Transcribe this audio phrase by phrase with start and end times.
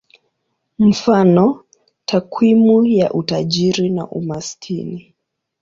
[0.79, 1.63] Mfano:
[2.05, 5.15] takwimu ya utajiri na umaskini.